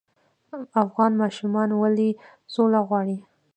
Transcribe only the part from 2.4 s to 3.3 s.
سوله غواړي؟